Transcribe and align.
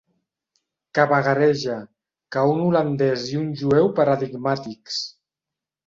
Que 0.99 1.05
vagareja, 1.11 1.75
que 2.37 2.47
un 2.55 2.65
holandès 2.71 3.29
i 3.37 3.41
un 3.45 3.55
jueu 3.63 3.95
paradigmàtics. 4.03 5.03